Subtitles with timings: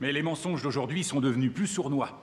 [0.00, 2.20] Mais les mensonges d'aujourd'hui sont devenus plus sournois.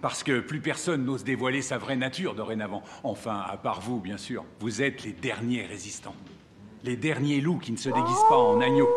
[0.00, 2.82] Parce que plus personne n'ose dévoiler sa vraie nature dorénavant.
[3.04, 4.44] Enfin, à part vous, bien sûr.
[4.60, 6.14] Vous êtes les derniers résistants.
[6.84, 8.88] Les derniers loups qui ne se déguisent pas en agneaux.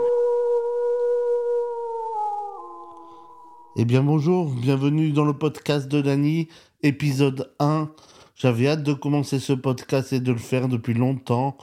[3.76, 6.50] Eh bien bonjour, bienvenue dans le podcast de Dany,
[6.82, 7.90] épisode 1.
[8.36, 11.58] J'avais hâte de commencer ce podcast et de le faire depuis longtemps.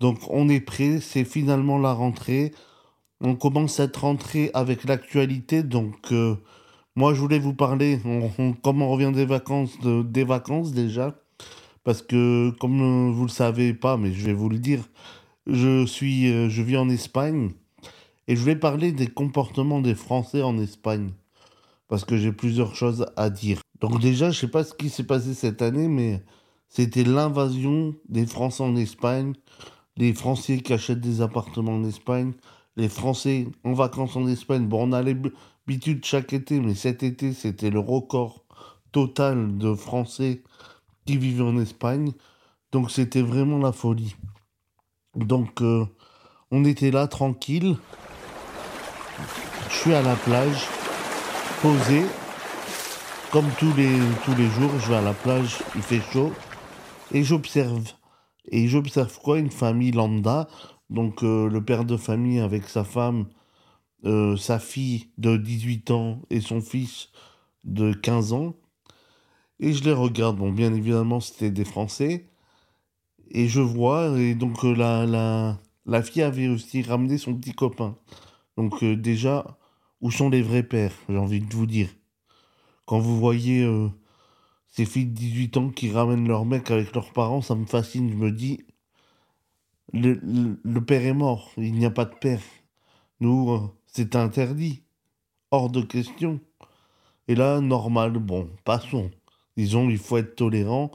[0.00, 2.52] Donc on est prêt, c'est finalement la rentrée.
[3.22, 6.34] On commence cette rentrée avec l'actualité, donc euh,
[6.96, 11.16] moi je voulais vous parler, on, comme on revient des vacances, des vacances déjà,
[11.84, 14.82] parce que comme vous le savez pas, mais je vais vous le dire,
[15.46, 17.52] je suis, euh, je vis en Espagne
[18.26, 21.10] et je voulais parler des comportements des Français en Espagne
[21.86, 23.60] parce que j'ai plusieurs choses à dire.
[23.80, 26.24] Donc déjà, je sais pas ce qui s'est passé cette année, mais
[26.68, 29.34] c'était l'invasion des Français en Espagne,
[29.96, 32.32] les Français qui achètent des appartements en Espagne,
[32.76, 34.66] les Français en vacances en Espagne.
[34.66, 38.44] Bon, on a l'habitude chaque été, mais cet été, c'était le record
[38.92, 40.42] total de Français
[41.06, 42.12] qui vivaient en Espagne.
[42.70, 44.16] Donc c'était vraiment la folie.
[45.14, 45.84] Donc euh,
[46.50, 47.76] on était là tranquille.
[49.68, 50.66] Je suis à la plage
[51.60, 52.02] posé.
[53.30, 56.32] Comme tous les, tous les jours, je vais à la plage, il fait chaud.
[57.12, 57.92] Et j'observe.
[58.50, 59.38] Et j'observe quoi?
[59.38, 60.48] Une famille lambda.
[60.92, 63.26] Donc euh, le père de famille avec sa femme,
[64.04, 67.08] euh, sa fille de 18 ans et son fils
[67.64, 68.54] de 15 ans.
[69.58, 70.36] Et je les regarde.
[70.36, 72.28] Bon, bien évidemment, c'était des Français.
[73.30, 77.54] Et je vois, et donc euh, la, la, la fille avait aussi ramené son petit
[77.54, 77.96] copain.
[78.58, 79.56] Donc déjà,
[80.02, 81.88] où sont les vrais pères, j'ai envie de vous dire?
[82.84, 83.66] Quand vous voyez
[84.68, 88.10] ces filles de 18 ans qui ramènent leur mec avec leurs parents, ça me fascine.
[88.10, 88.60] Je me dis,
[89.92, 92.40] le, père est mort, il n'y a pas de père.
[93.20, 94.82] Nous, euh, c'est interdit,
[95.50, 96.40] hors de question.
[97.28, 99.10] Et là, normal, bon, passons.
[99.56, 100.90] Disons, il faut être tolérant.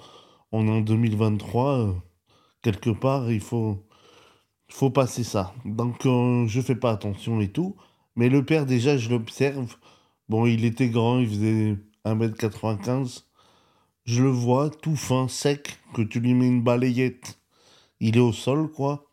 [0.52, 1.94] On est en 2023, euh,
[2.62, 3.86] quelque part, il faut,
[4.70, 5.54] faut passer ça.
[5.66, 7.76] Donc, je fais pas attention et tout.
[8.16, 9.76] Mais le père, déjà, je l'observe.
[10.28, 13.24] Bon, il était grand, il faisait 1m95.
[14.06, 17.37] Je le vois tout fin, sec, que tu lui mets une balayette.
[18.00, 19.06] Il est au sol, quoi.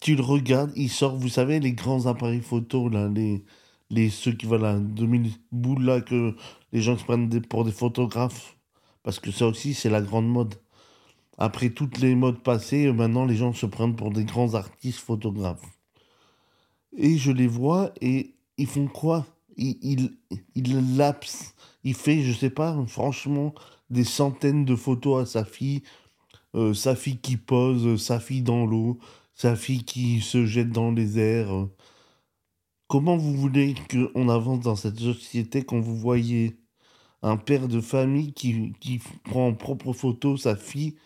[0.00, 3.44] Tu le regardes, il sort, vous savez, les grands appareils photo, là, les,
[3.90, 6.34] les ceux qui valent la 2000 boules, là, que
[6.72, 8.56] les gens se prennent pour des photographes.
[9.02, 10.56] Parce que ça aussi, c'est la grande mode.
[11.38, 15.62] Après toutes les modes passées, maintenant, les gens se prennent pour des grands artistes photographes.
[16.96, 19.26] Et je les vois et ils font quoi?
[19.56, 20.18] Ils, ils,
[20.54, 21.54] ils lapsent.
[21.84, 23.54] Il fait, je sais pas, franchement,
[23.90, 25.82] des centaines de photos à sa fille.
[26.56, 28.98] Euh, sa fille qui pose, sa fille dans l'eau,
[29.34, 31.68] sa fille qui se jette dans les airs.
[32.88, 36.56] Comment vous voulez qu'on avance dans cette société quand vous voyez
[37.22, 40.96] un père de famille qui, qui prend en propre photo sa fille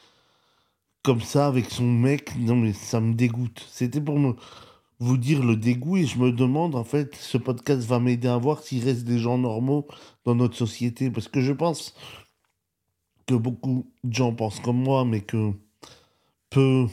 [1.03, 2.37] comme ça avec son mec?
[2.39, 3.67] Non mais ça me dégoûte.
[3.71, 4.35] C'était pour me
[5.01, 8.37] vous dire le dégoût et je me demande en fait, ce podcast va m'aider à
[8.37, 9.87] voir s'il reste des gens normaux
[10.25, 11.95] dans notre société parce que je pense
[13.31, 15.53] que beaucoup de gens pensent comme moi mais que
[16.51, 16.87] peu,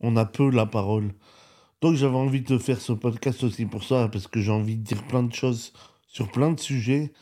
[0.00, 1.12] on a peu la parole.
[1.80, 4.84] Donc j'avais envie de faire ce podcast aussi pour ça parce que j'ai envie de
[4.84, 5.72] dire plein de choses
[6.06, 7.12] sur plein de sujets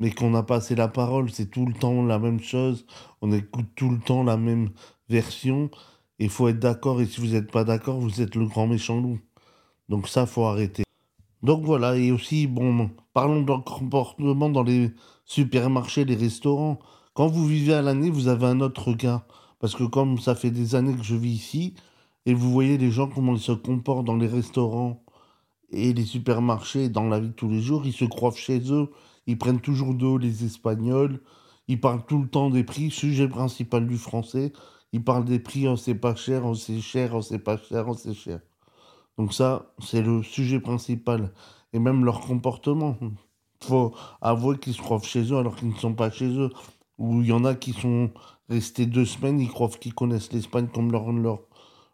[0.00, 2.86] mais qu'on n'a pas assez la parole, c'est tout le temps la même chose,
[3.20, 4.70] on écoute tout le temps la même
[5.08, 5.70] version.
[6.18, 9.00] Il faut être d'accord et si vous n'êtes pas d'accord, vous êtes le grand méchant
[9.00, 9.20] loup.
[9.88, 10.84] Donc ça, faut arrêter.
[11.42, 14.90] Donc voilà, et aussi, bon, parlons de comportement dans les
[15.26, 16.78] supermarchés, les restaurants.
[17.14, 19.24] Quand vous vivez à l'année, vous avez un autre regard.
[19.60, 21.74] Parce que comme ça fait des années que je vis ici,
[22.26, 25.04] et vous voyez les gens comment ils se comportent dans les restaurants
[25.70, 28.90] et les supermarchés dans la vie de tous les jours, ils se croient chez eux,
[29.28, 31.20] ils prennent toujours d'eau les Espagnols,
[31.68, 34.52] ils parlent tout le temps des prix, sujet principal du français,
[34.92, 37.88] ils parlent des prix, on sait pas cher, on sait cher, on sait pas cher,
[37.88, 38.40] on sait cher.
[39.18, 41.32] Donc ça, c'est le sujet principal.
[41.72, 42.96] Et même leur comportement.
[43.00, 46.50] Il faut avouer qu'ils se croient chez eux alors qu'ils ne sont pas chez eux.
[46.98, 48.10] Ou il y en a qui sont
[48.48, 51.40] restés deux semaines, ils croient qu'ils connaissent l'Espagne comme leur, leur,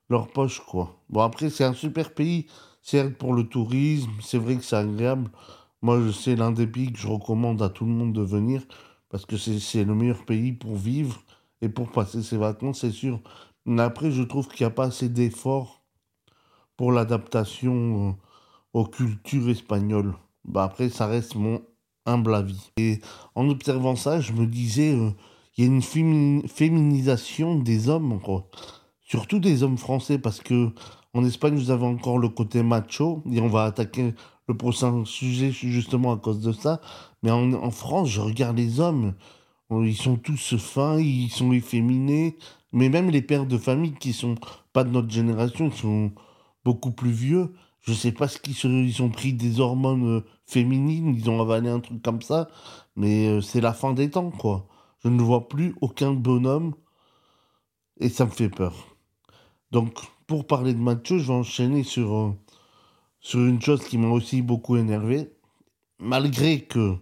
[0.08, 0.96] leur poche, quoi.
[1.08, 2.46] Bon, après, c'est un super pays,
[2.82, 5.30] certes, pour le tourisme, c'est vrai que c'est agréable.
[5.82, 8.62] Moi, c'est l'un des pays que je recommande à tout le monde de venir,
[9.08, 11.22] parce que c'est le meilleur pays pour vivre
[11.62, 13.20] et pour passer ses vacances, c'est sûr.
[13.66, 15.82] Mais après, je trouve qu'il n'y a pas assez d'efforts
[16.76, 18.12] pour l'adaptation euh,
[18.72, 20.14] aux cultures espagnoles.
[20.44, 21.62] Bah après, ça reste mon
[22.06, 22.70] humble avis.
[22.76, 23.00] Et
[23.34, 25.10] en observant ça, je me disais, euh,
[25.56, 28.48] il y a une féminisation des hommes, quoi.
[29.00, 30.70] surtout des hommes français, parce que
[31.12, 34.14] en Espagne, vous avez encore le côté macho, et on va attaquer
[34.46, 36.80] le prochain sujet justement à cause de ça.
[37.22, 39.14] Mais en, France, je regarde les hommes,
[39.70, 42.36] ils sont tous fins, ils sont efféminés.
[42.72, 44.36] Mais même les pères de famille qui sont
[44.72, 46.12] pas de notre génération, ils sont
[46.64, 47.52] beaucoup plus vieux.
[47.82, 48.56] Je sais pas ce qu'ils
[48.86, 52.48] ils ont pris des hormones euh, féminines, ils ont avalé un truc comme ça,
[52.96, 54.68] mais euh, c'est la fin des temps, quoi.
[55.02, 56.74] Je ne vois plus aucun bonhomme
[57.98, 58.74] et ça me fait peur.
[59.70, 59.94] Donc,
[60.26, 62.34] pour parler de Mathieu, je vais enchaîner sur, euh,
[63.34, 65.32] une chose qui m'a aussi beaucoup énervé,
[65.98, 66.96] malgré que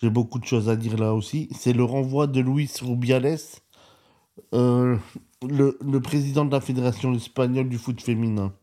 [0.00, 3.38] j'ai beaucoup de choses à dire là aussi, c'est le renvoi de Luis Rubiales,
[4.52, 4.98] le,
[5.42, 8.54] le, président de la Fédération espagnole du foot féminin.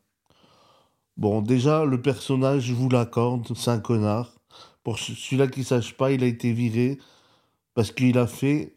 [1.22, 4.34] Bon, déjà, le personnage, je vous l'accorde, c'est un connard.
[4.84, 6.98] Pour celui-là qui ne sache pas, il a été viré
[7.76, 8.76] parce qu'il a fait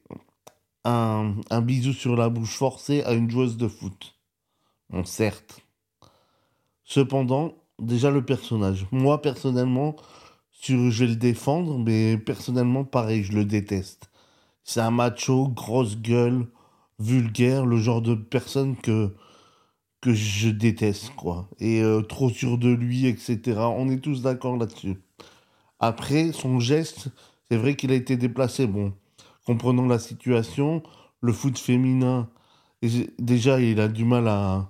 [0.84, 4.14] un, un bisou sur la bouche forcé à une joueuse de foot.
[4.90, 5.62] Bon, certes.
[6.84, 8.86] Cependant, déjà le personnage.
[8.92, 9.96] Moi, personnellement,
[10.50, 14.10] sur, je vais le défendre, mais personnellement, pareil, je le déteste.
[14.64, 16.46] C'est un macho, grosse gueule,
[16.98, 19.14] vulgaire, le genre de personne que,
[20.04, 21.48] que je déteste, quoi.
[21.60, 23.58] Et euh, trop sûr de lui, etc.
[23.58, 24.96] On est tous d'accord là-dessus.
[25.80, 27.08] Après, son geste,
[27.48, 28.66] c'est vrai qu'il a été déplacé.
[28.66, 28.92] Bon,
[29.46, 30.82] comprenons la situation,
[31.22, 32.28] le foot féminin,
[33.18, 34.68] déjà, il a du mal à,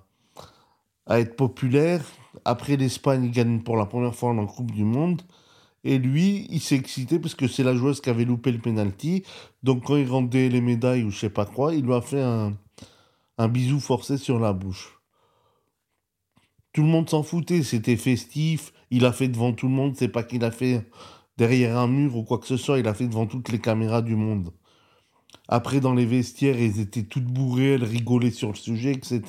[1.06, 2.04] à être populaire.
[2.44, 5.22] Après, l'Espagne gagne pour la première fois la Coupe du Monde.
[5.82, 9.25] Et lui, il s'est excité parce que c'est la joueuse qui avait loupé le penalty.
[9.64, 12.22] Donc, quand il rendait les médailles ou je sais pas quoi, il lui a fait
[12.22, 12.52] un,
[13.36, 14.94] un bisou forcé sur la bouche.
[16.75, 18.75] Tout le monde s'en foutait, c'était festif.
[18.91, 20.87] Il a fait devant tout le monde, c'est pas qu'il a fait
[21.38, 24.03] derrière un mur ou quoi que ce soit, il a fait devant toutes les caméras
[24.03, 24.53] du monde.
[25.49, 29.23] Après, dans les vestiaires, ils étaient toutes bourrées, elles rigolaient sur le sujet, etc.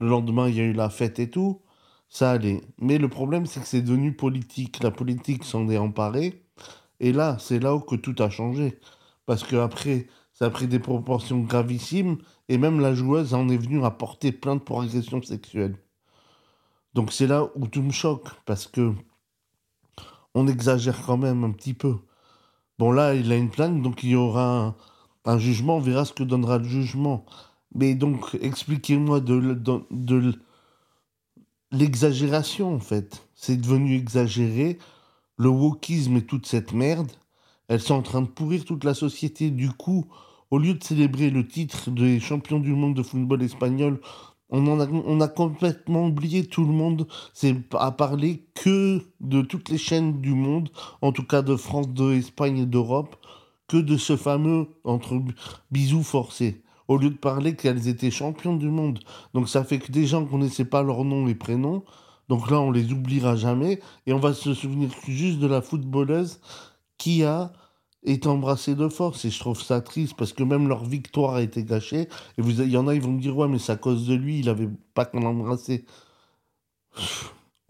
[0.00, 1.62] Le lendemain, il y a eu la fête et tout
[2.14, 2.62] ça allait.
[2.78, 4.82] Mais le problème, c'est que c'est devenu politique.
[4.82, 6.44] La politique s'en est emparée.
[7.00, 8.78] Et là, c'est là où que tout a changé.
[9.26, 12.18] Parce que après, ça a pris des proportions gravissimes.
[12.48, 15.76] Et même la joueuse en est venue à porter plainte pour agression sexuelle.
[16.94, 18.28] Donc c'est là où tout me choque.
[18.46, 18.92] Parce que
[20.34, 21.96] on exagère quand même un petit peu.
[22.78, 24.74] Bon, là, il a une plainte, donc il y aura
[25.24, 25.76] un, jugement.
[25.76, 27.24] On verra ce que donnera le jugement.
[27.74, 30.34] Mais donc, expliquez-moi de, de, de
[31.72, 33.26] l'exagération en fait.
[33.34, 34.78] C'est devenu exagéré.
[35.36, 37.10] Le wokisme et toute cette merde,
[37.66, 39.50] elles sont en train de pourrir toute la société.
[39.50, 40.06] Du coup,
[40.50, 44.00] au lieu de célébrer le titre des champions du monde de football espagnol,
[44.56, 47.06] on, a, complètement oublié tout le monde.
[47.32, 50.70] C'est à parler que de toutes les chaînes du monde,
[51.02, 53.16] en tout cas de France, d'Espagne et d'Europe,
[53.68, 55.20] que de ce fameux entre
[55.70, 59.00] bisous forcés au lieu de parler qu'elles étaient championnes du monde.
[59.32, 61.82] Donc ça fait que des gens ne connaissaient pas leurs noms et prénoms,
[62.28, 66.40] donc là on les oubliera jamais, et on va se souvenir juste de la footballeuse
[66.98, 67.52] qui a
[68.04, 71.42] été embrassée de force, et je trouve ça triste, parce que même leur victoire a
[71.42, 72.08] été gâchée,
[72.38, 74.06] et vous, il y en a, ils vont me dire, ouais, mais c'est à cause
[74.06, 75.84] de lui, il avait pas qu'on l'embrassait.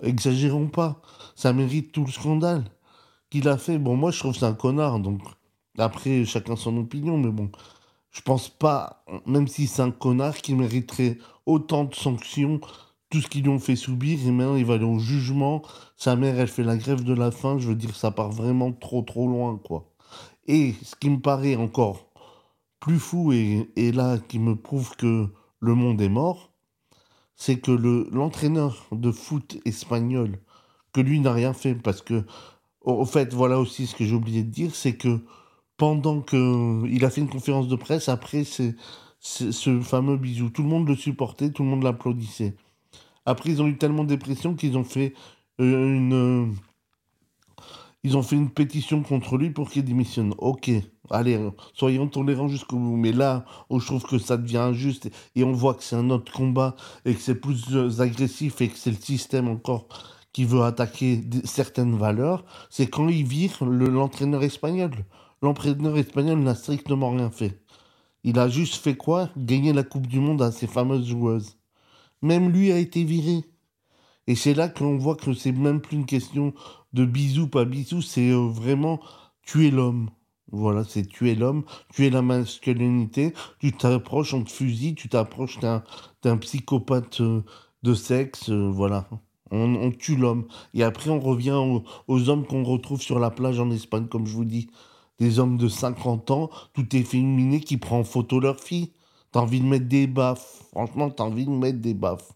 [0.02, 1.00] Exagérons pas,
[1.36, 2.64] ça mérite tout le scandale
[3.30, 3.78] qu'il a fait.
[3.78, 5.20] Bon, moi je trouve c'est un connard, donc
[5.78, 7.50] après chacun son opinion, mais bon,
[8.10, 12.60] je pense pas, même si c'est un connard, qui mériterait autant de sanctions,
[13.08, 15.62] tout ce qu'ils lui ont fait subir, et maintenant il va aller au jugement.
[15.96, 18.72] Sa mère, elle fait la grève de la faim, je veux dire, ça part vraiment
[18.72, 19.93] trop trop loin, quoi.
[20.46, 22.06] Et ce qui me paraît encore
[22.80, 25.28] plus fou, et, là qui me prouve que
[25.60, 26.50] le monde est mort,
[27.34, 30.38] c'est que le, l'entraîneur de foot espagnol,
[30.92, 32.24] que lui n'a rien fait, parce que,
[32.82, 35.20] au fait, voilà aussi ce que j'ai oublié de dire, c'est que
[35.76, 38.76] pendant qu'il a fait une conférence de presse après c'est
[39.24, 40.50] ce fameux bisou.
[40.50, 42.54] Tout le monde le supportait, tout le monde l'applaudissait.
[43.26, 45.14] Après, ils ont eu tellement de pression qu'ils ont fait
[45.60, 46.54] euh, une.
[48.04, 50.34] Ils ont fait une pétition contre lui pour qu'il démissionne.
[50.38, 50.70] Ok,
[51.10, 51.40] allez,
[51.72, 52.96] soyons tolérants jusqu'au bout.
[52.96, 56.10] Mais là où je trouve que ça devient injuste et on voit que c'est un
[56.10, 59.88] autre combat et que c'est plus euh, agressif et que c'est le système encore
[60.32, 64.90] qui veut attaquer certaines valeurs, c'est quand il vire l'entraîneur espagnol
[65.44, 67.60] l'entraîneur espagnol n'a strictement rien fait.
[68.24, 69.28] Il a juste fait quoi?
[69.36, 71.58] Gagner la Coupe du Monde à ses fameuses joueuses.
[72.22, 73.44] Même lui a été viré.
[74.26, 76.54] Et c'est là qu'on voit que c'est même plus une question
[76.94, 79.00] de bisous, pas bisous, c'est euh, vraiment
[79.42, 80.10] tuer l'homme.
[80.52, 83.34] Voilà, c'est tuer l'homme, tuer la masculinité.
[83.58, 87.42] Tu t'approches, on te fusille, tu t'approches d'un psychopathe euh,
[87.82, 89.08] de sexe, euh, voilà.
[89.50, 90.46] On, tue l'homme.
[90.72, 91.56] Et après, on revient
[92.08, 94.68] aux hommes qu'on retrouve sur la plage en Espagne, comme je vous dis
[95.20, 98.92] des hommes de 50 ans, tout est féminin qui prend en photo leur fille.
[99.30, 100.64] T'as envie de mettre des baffes.
[100.72, 102.32] Franchement, t'as envie de mettre des baffes.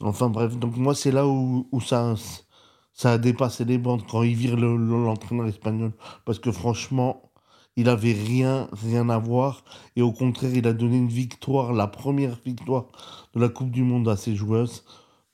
[0.00, 2.14] Enfin bref, donc moi c'est là où, ça,
[2.92, 5.92] ça a dépassé les bandes quand il vire l'entraîneur espagnol.
[6.24, 7.32] Parce que franchement,
[7.76, 9.64] il avait rien, rien à voir.
[9.96, 12.86] Et au contraire, il a donné une victoire, la première victoire
[13.34, 14.84] de la Coupe du Monde à ses joueuses.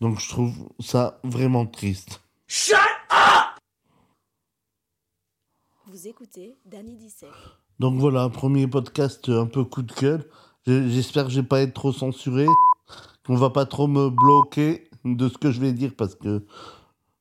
[0.01, 2.21] Donc je trouve ça vraiment triste.
[2.47, 2.77] Shut
[3.11, 3.59] up
[5.87, 7.29] Vous écoutez Danny Dissek.
[7.81, 10.29] Donc voilà, premier podcast un peu coup de gueule.
[10.67, 12.47] J'espère que je vais pas être trop censuré,
[13.27, 16.45] qu'on va pas trop me bloquer de ce que je vais dire parce que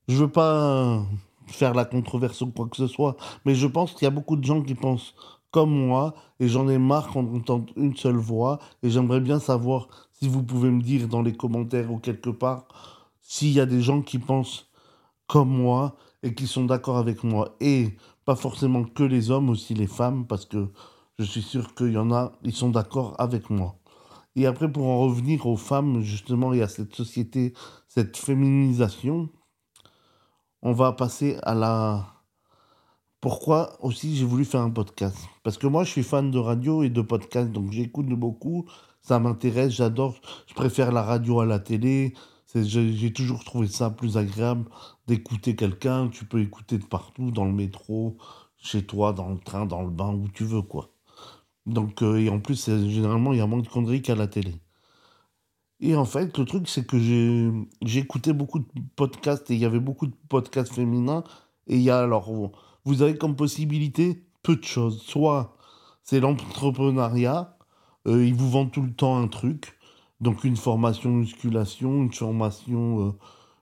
[0.07, 1.03] je veux pas
[1.47, 4.35] faire la controverse ou quoi que ce soit, mais je pense qu'il y a beaucoup
[4.35, 5.15] de gens qui pensent
[5.51, 9.87] comme moi et j'en ai marre qu'on entende une seule voix et j'aimerais bien savoir
[10.13, 12.67] si vous pouvez me dire dans les commentaires ou quelque part
[13.21, 14.67] s'il y a des gens qui pensent
[15.27, 17.95] comme moi et qui sont d'accord avec moi et
[18.25, 20.67] pas forcément que les hommes aussi les femmes parce que
[21.17, 23.75] je suis sûr qu'il y en a ils sont d'accord avec moi.
[24.35, 27.53] Et après pour en revenir aux femmes justement il y a cette société
[27.87, 29.29] cette féminisation
[30.61, 32.07] on va passer à la.
[33.21, 36.83] Pourquoi aussi j'ai voulu faire un podcast Parce que moi, je suis fan de radio
[36.83, 38.65] et de podcast, donc j'écoute beaucoup.
[39.01, 40.15] Ça m'intéresse, j'adore.
[40.47, 42.13] Je préfère la radio à la télé.
[42.53, 44.65] J'ai toujours trouvé ça plus agréable
[45.07, 46.09] d'écouter quelqu'un.
[46.09, 48.17] Tu peux écouter de partout, dans le métro,
[48.57, 50.89] chez toi, dans le train, dans le bain, où tu veux, quoi.
[51.65, 54.55] Donc, euh, et en plus, généralement, il y a moins de conneries qu'à la télé.
[55.79, 56.97] Et en fait, le truc, c'est que
[57.97, 58.65] écouté beaucoup de
[58.95, 61.23] podcasts et il y avait beaucoup de podcasts féminins.
[61.67, 62.31] Et il y a alors,
[62.85, 65.01] vous avez comme possibilité peu de choses.
[65.03, 65.55] Soit
[66.03, 67.57] c'est l'entrepreneuriat,
[68.07, 69.77] euh, ils vous vendent tout le temps un truc.
[70.21, 73.11] Donc une formation musculation, une formation euh,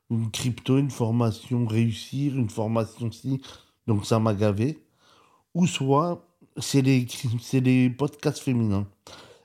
[0.10, 3.41] une crypto, une formation réussir, une formation si.
[3.88, 4.79] Donc ça m'a gavé.
[5.53, 7.07] Ou soit c'est les,
[7.53, 8.88] les podcasts féminins.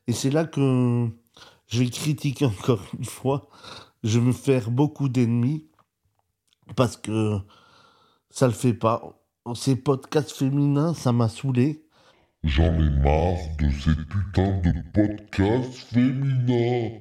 [0.06, 1.08] Et c'est là que
[1.70, 3.48] je vais critiquer encore une fois,
[4.02, 5.66] je vais me faire beaucoup d'ennemis
[6.76, 7.38] parce que
[8.28, 9.02] ça le fait pas.
[9.54, 11.84] Ces podcasts féminins, ça m'a saoulé.
[12.42, 16.98] J'en ai marre de ces putains de podcasts féminins.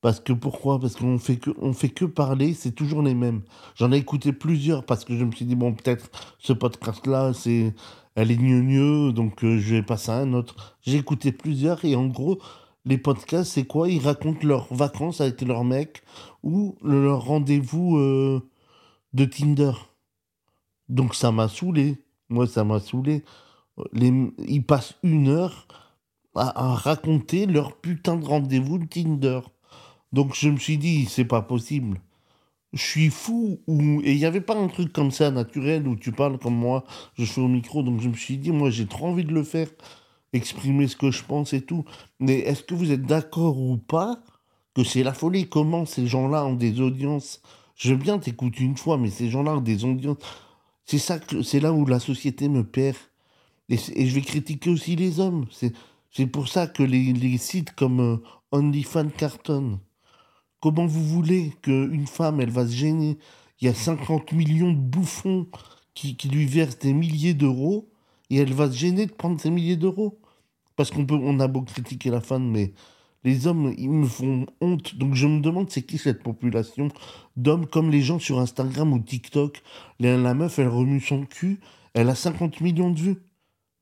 [0.00, 0.78] Parce que pourquoi?
[0.78, 3.42] Parce qu'on fait que on fait que parler, c'est toujours les mêmes.
[3.74, 7.32] J'en ai écouté plusieurs parce que je me suis dit bon peut-être ce podcast là
[7.32, 7.74] c'est
[8.14, 10.78] elle est mieux donc euh, je vais passer à un autre.
[10.82, 12.38] J'ai écouté plusieurs et en gros
[12.86, 13.90] les podcasts, c'est quoi?
[13.90, 16.02] Ils racontent leurs vacances avec leur mec
[16.42, 18.40] ou leur rendez-vous euh,
[19.12, 19.72] de Tinder.
[20.88, 21.96] Donc ça m'a saoulé.
[22.28, 23.24] Moi, ça m'a saoulé.
[23.92, 24.12] Les...
[24.46, 25.66] Ils passent une heure
[26.36, 29.40] à, raconter leur putain de rendez-vous de Tinder.
[30.12, 32.00] Donc je me suis dit, c'est pas possible.
[32.72, 33.58] Je suis fou.
[33.66, 34.00] Ou...
[34.04, 36.84] Et il n'y avait pas un truc comme ça naturel où tu parles comme moi,
[37.14, 37.82] je fais au micro.
[37.82, 39.68] Donc je me suis dit, moi j'ai trop envie de le faire
[40.36, 41.84] exprimer ce que je pense et tout.
[42.20, 44.20] Mais est-ce que vous êtes d'accord ou pas
[44.74, 45.48] que c'est la folie?
[45.48, 47.42] Comment ces gens-là ont des audiences?
[47.76, 50.18] Je veux bien t'écouter une fois, mais ces gens-là ont des audiences.
[50.84, 52.96] C'est ça c'est là où la société me perd.
[53.68, 55.46] Et, je vais critiquer aussi les hommes.
[55.50, 58.16] C'est pour ça que les, sites comme euh,
[58.52, 59.80] OnlyFans carton.
[60.60, 63.18] Comment vous voulez qu'une femme, elle va se gêner?
[63.60, 65.46] Il y a 50 millions de bouffons
[65.94, 67.88] qui, qui lui versent des milliers d'euros
[68.30, 70.18] et elle va se gêner de prendre ces milliers d'euros.
[70.76, 72.72] Parce qu'on peut, on a beau critiquer la femme, mais
[73.24, 74.94] les hommes, ils me font honte.
[74.96, 76.88] Donc je me demande, c'est qui cette population
[77.36, 79.62] d'hommes comme les gens sur Instagram ou TikTok?
[79.98, 81.60] La meuf, elle remue son cul,
[81.94, 83.16] elle a 50 millions de vues.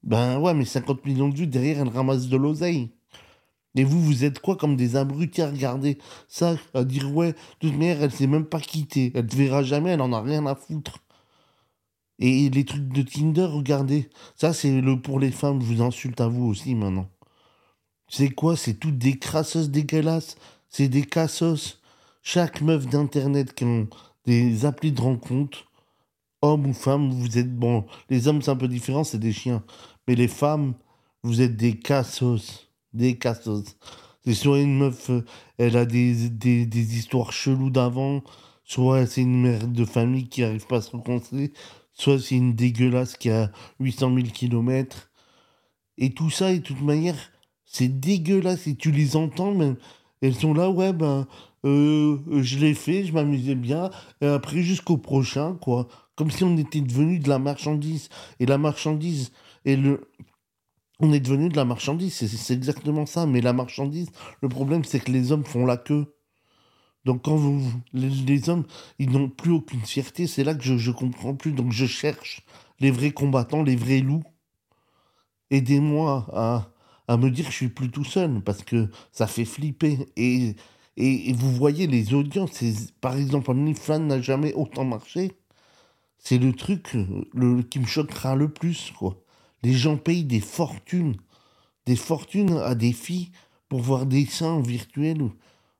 [0.02, 2.90] Ben ouais, mais 50 millions de vues, derrière, elle ramasse de l'oseille.
[3.76, 5.98] Et vous, vous êtes quoi comme des abrutis à regarder
[6.28, 9.62] ça, à dire ouais, de toute manière, elle s'est même pas quittée, elle te verra
[9.62, 11.03] jamais, elle en a rien à foutre.
[12.18, 14.08] Et les trucs de Tinder, regardez.
[14.36, 15.60] Ça, c'est le pour les femmes.
[15.60, 17.08] Je vous insulte à vous aussi maintenant.
[18.08, 18.56] C'est quoi?
[18.56, 20.36] C'est toutes des crasseuses dégueulasses.
[20.68, 21.80] C'est des cassos.
[22.22, 23.88] Chaque meuf d'internet qui ont
[24.24, 25.66] des applis de rencontre,
[26.40, 27.84] homme ou femme, vous êtes bon.
[28.08, 29.62] Les hommes, c'est un peu différent, c'est des chiens.
[30.08, 30.74] Mais les femmes,
[31.22, 32.70] vous êtes des cassos.
[32.92, 33.76] Des cassos.
[34.24, 35.24] C'est soit une meuf, euh,
[35.58, 38.22] elle a des, des, des histoires cheloues d'avant,
[38.64, 41.52] soit c'est une mère de famille qui n'arrive pas à se rencontrer,
[41.94, 45.10] soit c'est une dégueulasse qui a 800 000 km.
[45.96, 47.16] Et tout ça, et de toute manière,
[47.64, 48.66] c'est dégueulasse.
[48.66, 49.74] Et tu les entends, mais
[50.20, 51.26] elles sont là, ouais, ben,
[51.64, 53.90] euh, je l'ai fait, je m'amusais bien.
[54.20, 55.88] Et après, jusqu'au prochain, quoi.
[56.16, 58.08] Comme si on était devenu de la marchandise.
[58.40, 59.32] Et la marchandise,
[59.64, 60.10] et le.
[61.00, 63.26] On est devenu de la marchandise, c'est exactement ça.
[63.26, 64.10] Mais la marchandise,
[64.40, 66.14] le problème, c'est que les hommes font la queue.
[67.04, 68.64] Donc quand vous, les, hommes,
[68.98, 71.52] ils n'ont plus aucune fierté, c'est là que je ne comprends plus.
[71.52, 72.42] Donc je cherche
[72.80, 74.24] les vrais combattants, les vrais loups.
[75.50, 76.70] Aidez-moi à,
[77.08, 79.98] à me dire que je suis plus tout seul, parce que ça fait flipper.
[80.16, 80.56] Et,
[81.32, 82.62] vous voyez les audiences,
[83.00, 85.32] par exemple, OnlyFans n'a jamais autant marché.
[86.18, 86.96] c'est le truc
[87.70, 89.20] qui me choquera le plus, quoi.
[89.62, 91.16] Les gens payent des fortunes,
[91.86, 93.30] des fortunes à des filles
[93.68, 95.30] pour voir des seins virtuels.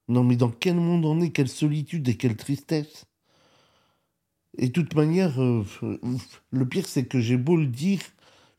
[0.09, 1.31] Non, mais dans quel monde on est?
[1.31, 3.07] Quelle solitude et quelle tristesse.
[4.59, 5.65] Et de toute manière, euh,
[6.51, 8.01] le pire, c'est que j'ai beau le dire,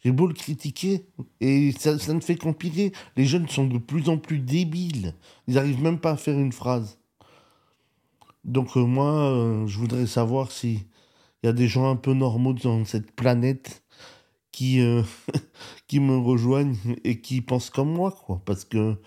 [0.03, 1.05] j'ai beau le critiquer,
[1.39, 2.91] et ça, ne fait qu'empirer.
[3.15, 5.13] Les jeunes sont de plus en plus débiles.
[5.47, 6.99] Ils n'arrivent même pas à faire une phrase.
[8.43, 10.85] Donc euh, moi, euh, je voudrais savoir si
[11.43, 13.83] il y a des gens un peu normaux dans cette planète
[14.51, 14.79] qui,
[15.87, 18.41] qui me rejoignent et qui pensent comme moi, quoi.
[18.45, 18.97] Parce que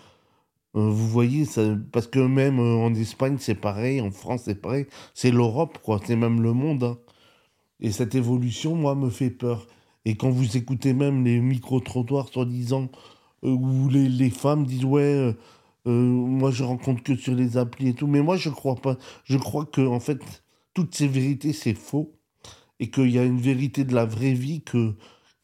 [0.73, 1.61] vous voyez, ça,
[1.91, 4.85] parce que même en Espagne, c'est pareil, en France, c'est pareil.
[5.13, 5.99] C'est l'Europe, quoi.
[6.05, 6.83] C'est même le monde.
[6.83, 6.97] hein.
[7.79, 9.67] Et cette évolution, moi, me fait peur.
[10.05, 12.89] Et quand vous écoutez même les micro-trottoirs, soi-disant,
[13.43, 15.33] euh, où les, les femmes disent, ouais, euh,
[15.87, 18.07] euh, moi, je rencontre que sur les applis et tout.
[18.07, 18.97] Mais moi, je crois pas.
[19.23, 22.13] Je crois que, en fait, toutes ces vérités, c'est faux.
[22.79, 24.95] Et qu'il y a une vérité de la vraie vie que,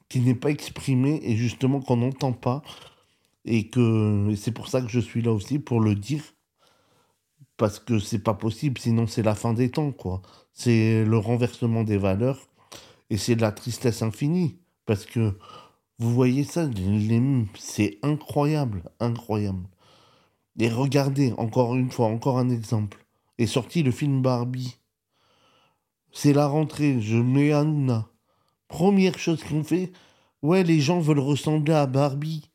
[0.09, 2.63] qui n'est pas exprimée et justement qu'on n'entend pas.
[3.45, 6.23] Et que c'est pour ça que je suis là aussi, pour le dire.
[7.57, 10.21] Parce que c'est pas possible, sinon c'est la fin des temps, quoi.
[10.51, 12.39] C'est le renversement des valeurs.
[13.09, 14.59] Et c'est de la tristesse infinie.
[14.85, 15.37] Parce que
[15.99, 16.69] vous voyez ça,
[17.57, 19.67] c'est incroyable, incroyable.
[20.59, 23.05] Et regardez, encore une fois, encore un exemple.
[23.37, 24.77] Est sorti le film Barbie.
[26.11, 28.07] C'est la rentrée, je mets Hanouna.
[28.67, 29.91] Première chose qu'on fait,
[30.41, 32.49] ouais, les gens veulent ressembler à Barbie.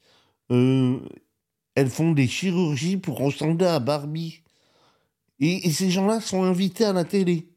[0.50, 0.98] Euh,
[1.74, 4.42] elles font des chirurgies pour ressembler à Barbie.
[5.40, 7.48] Et, ces gens-là sont invités à la télé.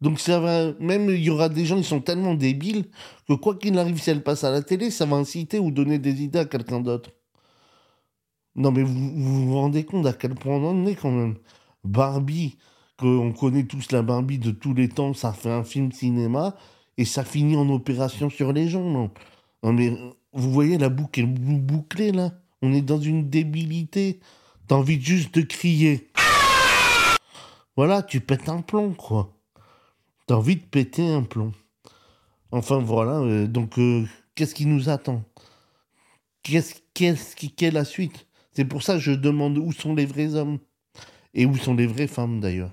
[0.00, 2.84] Donc ça va, même il y aura des gens qui sont tellement débiles
[3.26, 5.98] que quoi qu'il arrive, si elles passent à la télé, ça va inciter ou donner
[5.98, 7.10] des idées à quelqu'un d'autre.
[8.54, 11.36] Non mais vous, vous rendez compte à quel point on en est quand même.
[11.84, 12.56] Barbie,
[12.98, 16.56] qu'on connaît tous la Barbie de tous les temps, ça fait un film cinéma
[16.98, 18.84] et ça finit en opération sur les gens.
[18.84, 19.10] Non,
[19.62, 19.92] non mais
[20.36, 24.20] vous voyez la boucle est bou- bouclée là On est dans une débilité.
[24.68, 26.10] T'as envie juste de crier.
[27.76, 29.32] Voilà, tu pètes un plomb quoi.
[30.26, 31.52] T'as envie de péter un plomb.
[32.52, 35.22] Enfin voilà, euh, donc euh, qu'est-ce qui nous attend?
[36.42, 38.26] Qu'est-ce qu'est-ce qui qu'est la suite?
[38.52, 40.58] C'est pour ça que je demande où sont les vrais hommes
[41.34, 42.72] et où sont les vraies femmes d'ailleurs.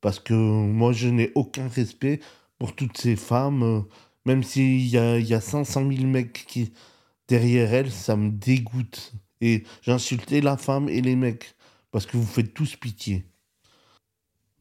[0.00, 2.20] Parce que moi je n'ai aucun respect
[2.58, 3.80] pour toutes ces femmes, euh,
[4.26, 6.72] même s'il y a, y a 500 000 mecs qui
[7.28, 9.12] derrière elles, ça me dégoûte.
[9.40, 11.54] Et j'insultais la femme et les mecs
[11.92, 13.24] parce que vous faites tous pitié.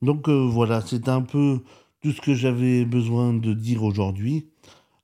[0.02, 1.64] Donc euh, voilà, c'est un peu
[2.02, 4.50] tout ce que j'avais besoin de dire aujourd'hui.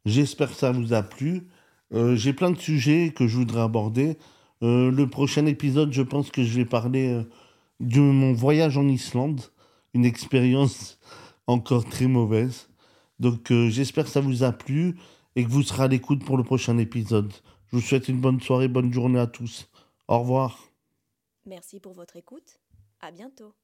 [0.05, 1.47] J'espère que ça vous a plu.
[1.93, 4.17] Euh, J'ai plein de sujets que je voudrais aborder.
[4.61, 7.21] Euh, le prochain épisode, je pense que je vais parler
[7.79, 9.41] de mon voyage en Islande,
[9.93, 10.99] une expérience
[11.47, 12.69] encore très mauvaise.
[13.23, 14.97] Donc euh, j'espère que ça vous a plu
[15.37, 17.31] et que vous serez à l'écoute pour le prochain épisode.
[17.67, 19.69] Je vous souhaite une bonne soirée, bonne journée à tous.
[20.09, 20.59] Au revoir.
[21.45, 22.59] Merci pour votre écoute.
[22.99, 23.55] À bientôt.